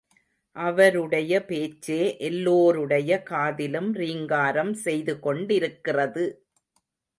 [0.55, 1.97] அவருடையபேச்சே
[2.19, 6.25] எல்லோருடைய காதிலும் ரீங்காரம் செய்து கொண்டிருக்கிறது.